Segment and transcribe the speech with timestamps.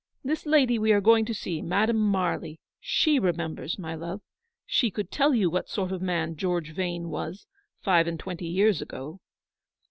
[0.23, 4.21] This lady we are going to see, Madame Marly, she remembers, my love.
[4.65, 7.45] She could tell you what sort of a man George Yane was
[7.81, 9.19] five and twenty years ago.'